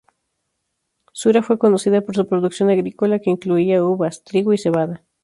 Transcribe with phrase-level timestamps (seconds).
[1.11, 5.03] Sura fue conocida por su producción agrícola, que incluía uvas, trigo y cebada.